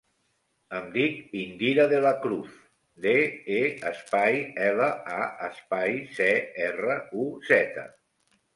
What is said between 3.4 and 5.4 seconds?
e, espai, ela, a,